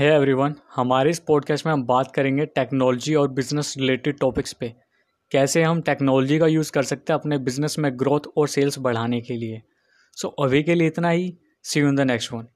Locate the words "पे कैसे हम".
4.52-5.80